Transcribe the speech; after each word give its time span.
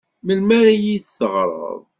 Melmi 0.25 0.53
ara 0.59 0.71
iyi-d-teɣreḍ? 0.75 1.81